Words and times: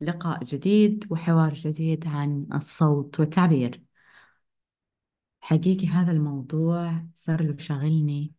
لقاء 0.00 0.44
جديد 0.44 1.06
وحوار 1.10 1.54
جديد 1.54 2.06
عن 2.06 2.46
الصوت 2.54 3.20
والتعبير. 3.20 3.82
حقيقي 5.40 5.86
هذا 5.86 6.12
الموضوع 6.12 7.06
صار 7.14 7.42
له 7.42 7.56
شاغلني 7.56 8.32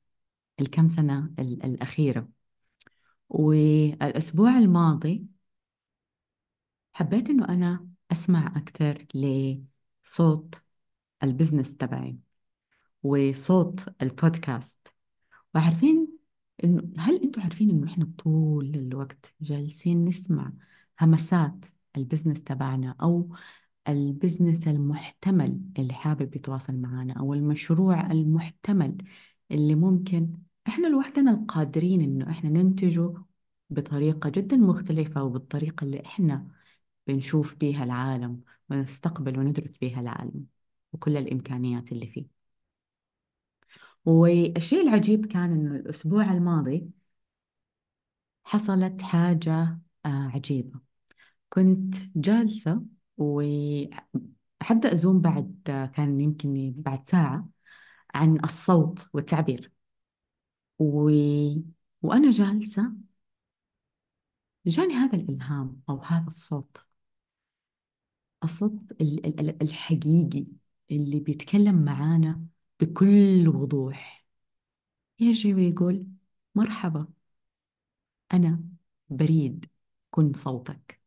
الكم 0.59 0.87
سنة 0.87 1.33
ال- 1.39 1.63
الأخيرة. 1.65 2.29
والأسبوع 3.29 4.57
الماضي 4.57 5.25
حبيت 6.93 7.29
إنه 7.29 7.49
أنا 7.49 7.87
أسمع 8.11 8.47
أكثر 8.57 9.05
لصوت 9.15 10.63
البزنس 11.23 11.77
تبعي 11.77 12.17
وصوت 13.03 14.01
البودكاست. 14.01 14.87
وعارفين 15.55 16.07
إنه 16.63 16.93
هل 16.97 17.21
أنتم 17.23 17.41
عارفين 17.41 17.69
إنه 17.69 17.87
إحنا 17.91 18.11
طول 18.17 18.75
الوقت 18.75 19.33
جالسين 19.41 20.05
نسمع 20.05 20.51
همسات 21.01 21.65
ال 21.97 22.02
business 22.02 22.43
تبعنا 22.43 22.95
أو 23.01 23.35
ال 23.89 23.98
business 23.98 24.67
المحتمل 24.67 25.61
اللي 25.79 25.93
حابب 25.93 26.35
يتواصل 26.35 26.75
معنا 26.75 27.13
أو 27.19 27.33
المشروع 27.33 28.11
المحتمل 28.11 28.97
اللي 29.51 29.75
ممكن 29.75 30.33
إحنا 30.67 30.87
لوحدنا 30.87 31.31
القادرين 31.31 32.01
إنه 32.01 32.31
إحنا 32.31 32.49
ننتجه 32.49 33.13
بطريقة 33.69 34.29
جدا 34.29 34.57
مختلفة 34.57 35.23
وبالطريقة 35.23 35.83
اللي 35.83 36.05
إحنا 36.05 36.47
بنشوف 37.07 37.55
بيها 37.55 37.83
العالم 37.83 38.41
ونستقبل 38.69 39.39
وندرك 39.39 39.79
بيها 39.81 40.01
العالم 40.01 40.45
وكل 40.93 41.17
الإمكانيات 41.17 41.91
اللي 41.91 42.07
فيه. 42.07 42.41
والشيء 44.05 44.81
العجيب 44.81 45.25
كان 45.25 45.51
إنه 45.53 45.75
الأسبوع 45.75 46.31
الماضي 46.33 46.91
حصلت 48.43 49.01
حاجة 49.01 49.79
آه، 50.05 50.09
عجيبة. 50.33 50.90
كنت 51.51 51.95
جالسة 52.15 52.83
وحبدأ 53.17 54.93
أزوم 54.93 55.21
بعد 55.21 55.61
كان 55.95 56.21
يمكن 56.21 56.73
بعد 56.77 57.07
ساعة 57.09 57.49
عن 58.15 58.39
الصوت 58.45 59.09
والتعبير. 59.13 59.71
و... 60.79 61.61
وأنا 62.01 62.29
جالسة 62.31 62.93
جاني 64.65 64.93
هذا 64.93 65.15
الإلهام 65.15 65.81
أو 65.89 66.01
هذا 66.03 66.27
الصوت. 66.27 66.77
الصوت 68.43 68.91
ال- 69.01 69.25
ال- 69.25 69.39
ال- 69.39 69.61
الحقيقي 69.61 70.45
اللي 70.91 71.19
بيتكلم 71.19 71.85
معانا 71.85 72.45
بكل 72.79 73.47
وضوح. 73.55 74.25
يجي 75.19 75.53
ويقول 75.53 76.07
مرحبا 76.55 77.07
أنا 78.33 78.63
بريد 79.09 79.65
كن 80.11 80.33
صوتك. 80.33 81.00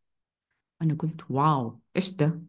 أنا 0.84 0.94
قلت 0.94 1.30
wow 1.30 1.80
إيش 1.96 2.12
ده؟ 2.16 2.42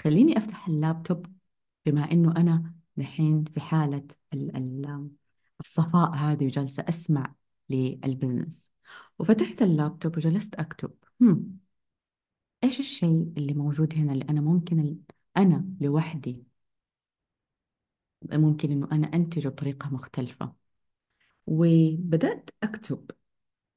خليني 0.00 0.38
أفتح 0.38 0.68
اللابتوب 0.68 1.26
بما 1.86 2.12
إنه 2.12 2.36
أنا 2.36 2.74
دحين 2.96 3.44
في 3.44 3.60
حالة 3.60 4.06
ال- 4.34 4.56
ال- 4.56 5.10
الصفاء 5.60 6.10
هذه 6.14 6.44
وجالسة 6.46 6.84
أسمع 6.88 7.34
لل 7.70 7.90
business 7.90 8.72
وفتحت 9.18 9.62
اللابتوب 9.62 10.16
وجلست 10.16 10.54
أكتب. 10.54 10.94
هم 11.20 11.58
إيش 12.64 12.80
الشيء 12.80 13.32
اللي 13.36 13.54
موجود 13.54 13.94
هنا 13.94 14.12
اللي 14.12 14.24
أنا 14.28 14.40
ممكن 14.40 14.96
أنا 15.36 15.64
لوحدي 15.80 16.44
ممكن 18.32 18.70
إنه 18.72 18.88
أنا 18.92 19.06
أنتجه 19.14 19.48
بطريقة 19.48 19.90
مختلفة؟ 19.90 20.52
وبدأت 21.46 22.50
أكتب. 22.62 23.10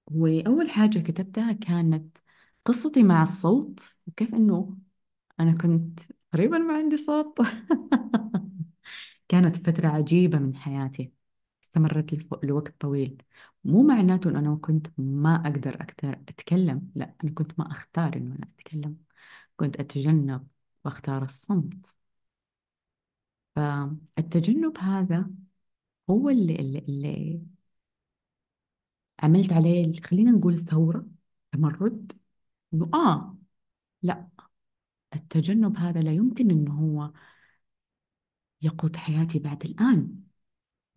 وأول 0.07 0.69
حاجة 0.71 0.99
كتبتها 0.99 1.51
كانت 1.53 2.17
قصتي 2.65 3.03
مع 3.03 3.23
الصوت 3.23 3.79
وكيف 4.07 4.33
إنه 4.35 4.77
أنا 5.39 5.51
كنت 5.53 5.99
تقريبا 6.31 6.57
ما 6.57 6.73
عندي 6.77 6.97
صوت. 6.97 7.39
كانت 9.29 9.55
فترة 9.57 9.87
عجيبة 9.87 10.39
من 10.39 10.55
حياتي 10.55 11.13
استمرت 11.63 12.13
لوقت 12.43 12.81
طويل. 12.81 13.23
مو 13.63 13.83
معناته 13.83 14.29
إنه 14.29 14.39
أنا 14.39 14.55
كنت 14.55 14.87
ما 14.97 15.35
أقدر 15.35 15.81
أكتر 15.83 16.09
أتكلم 16.13 16.91
لا 16.95 17.15
أنا 17.23 17.31
كنت 17.31 17.59
ما 17.59 17.71
أختار 17.71 18.15
إنه 18.17 18.35
أنا 18.35 18.47
أتكلم. 18.59 18.97
كنت 19.57 19.79
أتجنب 19.79 20.47
وأختار 20.85 21.23
الصمت. 21.23 21.87
فالتجنب 23.55 24.77
هذا 24.77 25.29
هو 26.09 26.29
اللي, 26.29 26.55
اللي, 26.55 26.79
اللي 26.79 27.41
عملت 29.19 29.53
عليه 29.53 30.01
خلينا 30.01 30.31
نقول 30.31 30.59
ثورة 30.59 31.05
تمرد. 31.51 32.11
إنه 32.73 32.89
آه 32.93 33.37
لا 34.01 34.27
التجنب 35.15 35.77
هذا 35.77 36.01
لا 36.01 36.11
يمكن 36.13 36.51
إنه 36.51 36.73
هو 36.73 37.11
يقود 38.61 38.95
حياتي 38.95 39.39
بعد 39.39 39.65
الآن. 39.65 40.23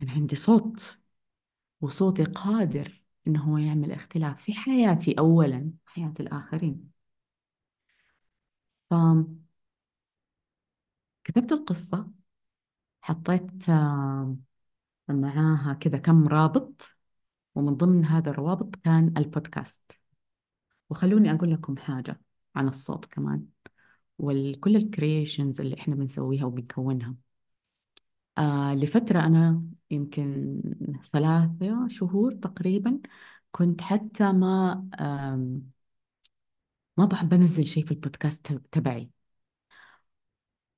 أنا 0.03 0.13
عندي 0.13 0.37
صوت 0.37 0.99
وصوتي 1.81 2.25
قادر 2.25 3.03
إنه 3.27 3.43
هو 3.45 3.59
يعمل 3.59 3.93
اختلاف 3.93 4.43
في 4.43 4.53
حياتي 4.55 5.15
أولا 5.19 5.73
حياة 5.87 6.15
الآخرين. 6.21 6.91
فكتبت 8.91 9.37
القصة 11.53 12.11
حطيت 13.03 13.69
آه، 13.71 14.37
معاها 15.09 15.75
كذا 15.75 15.99
كم 15.99 16.29
رابط 16.29 16.91
ومن 17.55 17.77
ضمن 17.77 18.05
هذا 18.05 18.31
الروابط 18.31 18.77
كان 18.77 19.15
البودكاست. 19.19 20.06
وخلوني 20.91 21.33
أقول 21.33 21.53
لكم 21.53 21.77
حاجة 21.77 22.21
عن 22.57 22.69
الصوت 22.69 23.05
كمان 23.07 23.47
وكل 24.19 24.77
الكرييشنز 24.77 25.61
اللي 25.61 25.77
إحنا 25.81 25.95
بنسويها 25.95 26.45
وبنكونها. 26.47 27.15
آه 28.39 28.75
لفترة 28.75 29.21
أنا 29.21 29.63
يمكن 29.91 30.61
ثلاثة 31.13 31.89
شهور 31.89 32.33
تقريبا 32.35 33.01
كنت 33.53 33.81
حتى 33.81 34.33
ما 34.33 34.89
ما 36.97 37.05
بحب 37.07 37.35
أنزل 37.35 37.67
شيء 37.67 37.85
في 37.85 37.91
البودكاست 37.93 38.53
تبعي. 38.73 39.11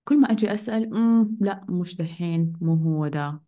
كل 0.04 0.20
ما 0.20 0.30
أجي 0.32 0.54
أسأل 0.54 0.90
مم 0.90 1.36
لا 1.40 1.64
مش 1.68 1.96
دحين 1.96 2.52
مو 2.60 2.74
هو 2.74 3.08
ده. 3.08 3.40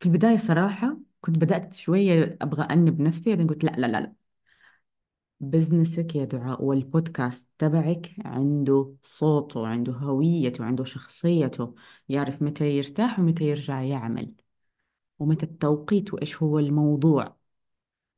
في 0.00 0.06
البداية 0.06 0.36
صراحة 0.36 0.98
كنت 1.20 1.38
بدأت 1.38 1.74
شوية 1.74 2.38
أبغى 2.42 2.64
أنب 2.64 3.00
نفسي 3.02 3.30
بعدين 3.30 3.46
قلت 3.48 3.64
لا 3.64 3.70
لا 3.70 3.86
لا 3.86 4.00
لا. 4.02 4.14
بزنسك 5.40 6.14
يا 6.16 6.24
دعاء 6.24 6.64
والبودكاست 6.64 7.48
تبعك 7.58 8.14
عنده 8.24 8.94
صوته 9.02 9.60
وعنده 9.60 9.92
هويته 9.92 10.64
وعنده 10.64 10.84
شخصيته 10.84 11.74
يعرف 12.08 12.42
متى 12.42 12.64
يرتاح 12.76 13.18
ومتى 13.20 13.44
يرجع 13.44 13.82
يعمل 13.82 14.32
ومتى 15.18 15.46
التوقيت 15.46 16.14
وإيش 16.14 16.42
هو 16.42 16.58
الموضوع. 16.58 17.36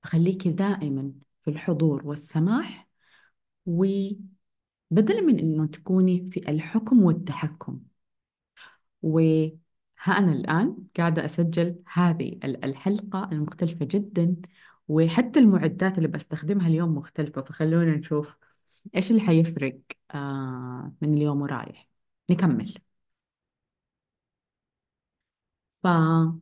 خليكي 0.03 0.51
دائما 0.53 1.13
في 1.43 1.51
الحضور 1.51 2.07
والسماح 2.07 2.89
وبدلا 3.67 5.21
من 5.27 5.39
إنه 5.39 5.67
تكوني 5.67 6.31
في 6.33 6.51
الحكم 6.51 7.03
والتحكم. 7.03 7.81
وها 9.03 9.53
أنا 10.09 10.33
الآن 10.33 10.77
قاعدة 10.97 11.25
أسجل 11.25 11.83
هذه 11.93 12.29
ال- 12.45 12.65
الحلقة 12.65 13.29
المختلفة 13.33 13.85
جدا. 13.85 14.37
وحتى 14.89 15.39
المعدات 15.39 15.99
اللي 15.99 16.09
بستخدمها 16.09 16.69
اليوم 16.69 16.95
مختلفة 16.95 17.43
فخلونا 17.43 17.97
نشوف 17.97 18.37
إيش 18.97 19.11
اللي 19.11 19.23
حيفرق 19.23 19.81
آه 20.15 20.93
من 21.03 21.15
اليوم 21.15 21.43
ورايح. 21.43 21.89
نكمل. 22.31 22.75
فحتى 25.83 26.39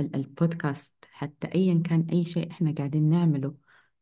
ال- 0.00 0.14
البودكاست 0.16 0.94
حتى 1.10 1.48
أيا 1.54 1.82
كان 1.82 2.06
أي 2.12 2.24
شيء 2.24 2.50
إحنا 2.50 2.74
قاعدين 2.78 3.10
نعمله 3.10 3.54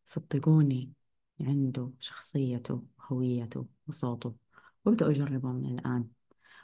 صدقوني 0.07 0.93
عنده 1.41 1.91
شخصيته 2.01 2.83
هويته 3.01 3.67
وصوته 3.89 4.35
وابدأوا 4.85 5.13
جربوا 5.13 5.53
من 5.53 5.79
الآن. 5.79 6.09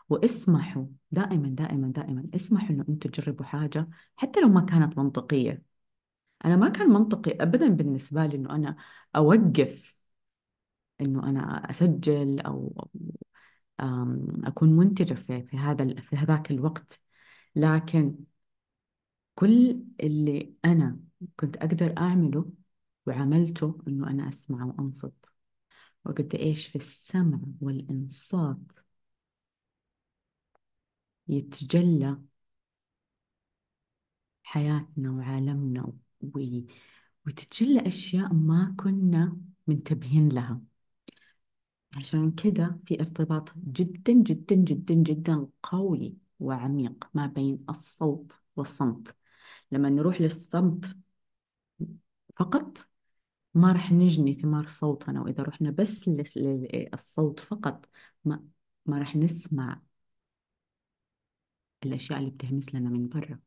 واسمحوا 0.08 0.86
دائما 1.10 1.48
دائما 1.48 1.88
دائما 1.88 2.26
اسمحوا 2.34 2.70
إنه 2.70 2.84
أنتم 2.88 3.10
تجربوا 3.10 3.44
حاجة 3.46 3.88
حتى 4.16 4.40
لو 4.40 4.48
ما 4.48 4.60
كانت 4.60 4.98
منطقية. 4.98 5.69
أنا 6.44 6.56
ما 6.56 6.68
كان 6.68 6.88
منطقي 6.90 7.30
ابدا 7.42 7.68
بالنسبة 7.68 8.26
لي 8.26 8.36
إنه 8.36 8.54
أنا 8.56 8.76
أوقف 9.16 9.96
إنه 11.00 11.22
أنا 11.28 11.70
أسجل 11.70 12.40
أو 12.40 12.88
أكون 14.44 14.76
منتجة 14.76 15.14
في 15.14 15.42
في 15.42 15.56
هذا 15.56 16.00
في 16.00 16.16
هذاك 16.16 16.50
الوقت. 16.50 17.00
لكن 17.56 18.16
كل 19.34 19.82
اللي 20.02 20.54
أنا 20.64 21.00
كنت 21.36 21.56
أقدر 21.56 21.94
أعمله 21.98 22.52
وعملته 23.06 23.78
إنه 23.88 24.10
أنا 24.10 24.28
أسمع 24.28 24.64
وأنصت. 24.64 25.32
وقد 26.04 26.34
إيش 26.34 26.66
في 26.68 26.76
السمع 26.76 27.40
والإنصات 27.60 28.58
يتجلى 31.28 32.16
حياتنا 34.42 35.10
وعالمنا. 35.10 35.92
و... 36.22 36.60
وتتجلى 37.26 37.88
أشياء 37.88 38.34
ما 38.34 38.74
كنا 38.78 39.36
منتبهين 39.66 40.28
لها. 40.28 40.60
عشان 41.96 42.30
كده 42.30 42.78
في 42.86 43.00
ارتباط 43.00 43.52
جدا 43.58 44.12
جدا 44.12 44.54
جدا 44.56 44.94
جدا 44.94 45.46
قوي 45.62 46.16
وعميق 46.40 47.10
ما 47.14 47.26
بين 47.26 47.64
الصوت 47.70 48.40
والصمت. 48.56 49.16
لما 49.72 49.88
نروح 49.88 50.20
للصمت 50.20 50.96
فقط 52.38 52.78
ما 53.54 53.72
راح 53.72 53.92
نجني 53.92 54.34
ثمار 54.34 54.66
صوتنا 54.68 55.22
وإذا 55.22 55.42
رحنا 55.42 55.70
بس 55.70 56.08
للصوت 56.08 57.40
فقط 57.40 57.88
ما 58.24 58.44
ما 58.86 58.98
راح 58.98 59.16
نسمع 59.16 59.82
الأشياء 61.84 62.18
اللي 62.18 62.30
بتهمس 62.30 62.74
لنا 62.74 62.90
من 62.90 63.08
برا. 63.08 63.38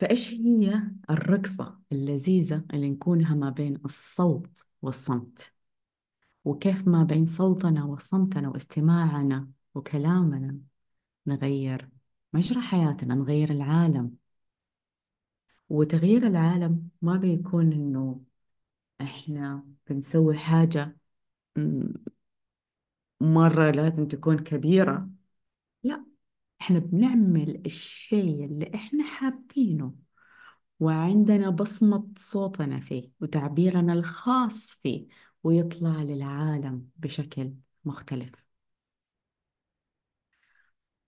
فإيش 0.00 0.32
هي 0.34 0.82
الرقصة 1.10 1.80
اللذيذة 1.92 2.64
اللي 2.74 2.90
نكونها 2.90 3.34
ما 3.34 3.50
بين 3.50 3.80
الصوت 3.84 4.62
والصمت؟ 4.82 5.52
وكيف 6.44 6.88
ما 6.88 7.02
بين 7.04 7.26
صوتنا 7.26 7.84
وصمتنا 7.84 8.48
واستماعنا 8.48 9.48
وكلامنا 9.74 10.58
نغير 11.26 11.88
مجرى 12.32 12.60
حياتنا 12.62 13.14
نغير 13.14 13.50
العالم؟ 13.50 14.16
وتغيير 15.68 16.26
العالم 16.26 16.88
ما 17.02 17.16
بيكون 17.16 17.72
إنه 17.72 18.20
إحنا 19.00 19.66
بنسوي 19.90 20.38
حاجة 20.38 20.96
مرة 23.20 23.70
لازم 23.70 24.08
تكون 24.08 24.38
كبيرة. 24.38 25.08
لا 26.60 26.66
إحنا 26.66 26.78
بنعمل 26.78 27.62
الشيء 27.66 28.44
اللي 28.44 28.70
إحنا 28.74 29.04
حابينه 29.04 29.94
وعندنا 30.80 31.50
بصمة 31.50 32.08
صوتنا 32.18 32.80
فيه 32.80 33.10
وتعبيرنا 33.20 33.92
الخاص 33.92 34.70
فيه 34.82 35.08
ويطلع 35.44 36.02
للعالم 36.02 36.88
بشكل 36.96 37.54
مختلف. 37.84 38.32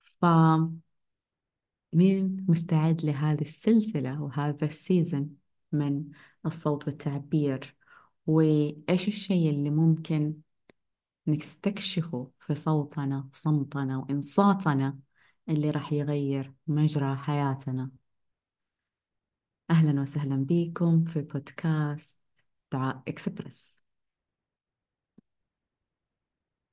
ف 0.03 0.25
مين 1.93 2.47
مستعد 2.49 3.05
لهذه 3.05 3.41
السلسلة 3.41 4.23
وهذا 4.23 4.67
السيزن 4.67 5.29
من 5.73 6.05
الصوت 6.47 6.87
والتعبير؟ 6.87 7.77
وإيش 8.27 9.09
الشيء 9.09 9.51
اللي 9.51 9.71
ممكن 9.71 10.35
نستكشفه 11.27 12.31
في 12.41 12.55
صوتنا 12.55 13.29
وصمتنا 13.33 13.99
وإنصاتنا 13.99 14.99
اللي 15.49 15.71
راح 15.71 15.93
يغير 15.93 16.53
مجرى 16.67 17.17
حياتنا. 17.17 17.91
أهلا 19.71 20.01
وسهلا 20.03 20.45
بكم 20.49 21.05
في 21.05 21.23
بودكاست 21.23 22.19
دعاء 22.73 23.03
إكسبرس. 23.09 23.86